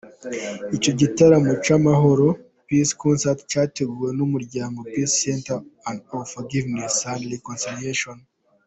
Icyo 0.75 0.91
gitaramo 0.99 1.51
cy’amahoro 1.63 2.25
"Peace 2.65 2.93
Concert" 3.01 3.39
cyateguwe 3.51 4.09
n'umuryango 4.17 4.77
Peace 4.91 5.15
Center 5.23 5.57
of 6.17 6.25
Forgiveness 6.33 6.95
& 7.17 7.33
Reconciliation. 7.35 8.17